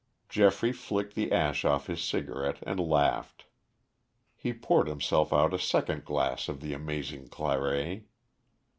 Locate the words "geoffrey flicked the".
0.29-1.31